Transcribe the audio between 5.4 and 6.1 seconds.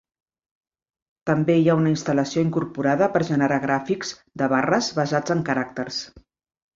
caràcters.